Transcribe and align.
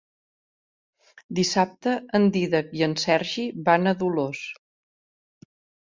Dissabte 1.39 1.93
en 2.19 2.25
Dídac 2.37 2.73
i 2.79 2.83
en 2.89 2.97
Sergi 3.07 3.47
van 3.69 3.93
a 3.93 3.97
Dolors. 4.03 4.45